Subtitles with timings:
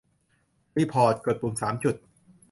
[0.77, 1.95] รีพอร์ต: กดปุ่มสามจุด